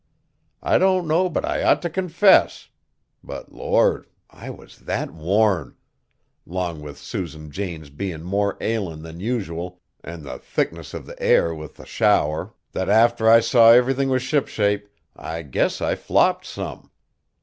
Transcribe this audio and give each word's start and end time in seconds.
I 0.63 0.79
don't 0.79 1.07
know 1.07 1.29
but 1.29 1.45
I 1.45 1.61
ought 1.61 1.83
t' 1.83 1.87
confess. 1.89 2.69
But 3.23 3.51
Lord! 3.53 4.07
I 4.31 4.49
was 4.49 4.79
that 4.79 5.11
worn, 5.11 5.75
'long 6.43 6.81
with 6.81 6.97
Susan 6.97 7.51
Jane's 7.51 7.91
bein' 7.91 8.23
more 8.23 8.57
ailin' 8.61 9.03
than 9.03 9.19
usual, 9.19 9.79
an' 10.03 10.23
the 10.23 10.39
thickness 10.39 10.95
of 10.95 11.05
the 11.05 11.21
air 11.21 11.53
with 11.53 11.75
the 11.75 11.85
shower, 11.85 12.51
that 12.71 12.89
arter 12.89 13.29
I 13.29 13.41
saw 13.41 13.69
everythin' 13.69 14.09
was 14.09 14.23
shipshape, 14.23 14.87
I 15.15 15.43
guess 15.43 15.81
I 15.81 15.93
flopped 15.93 16.47
some. 16.47 16.89